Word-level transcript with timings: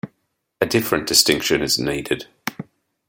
A 0.59 0.65
different 0.65 1.05
distinction 1.05 1.61
is 1.61 1.77
needed. 1.77 2.25